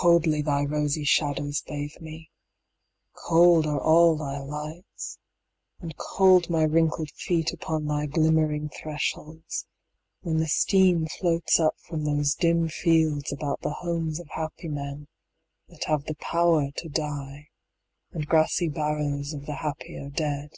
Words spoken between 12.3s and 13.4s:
dim fields